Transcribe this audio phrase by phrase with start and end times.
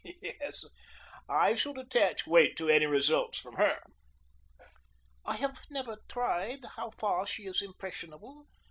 [0.19, 0.65] "Yes,
[1.29, 3.83] I should attach weight to any results from her."
[5.23, 8.47] "I have never tried how far she is impressionable.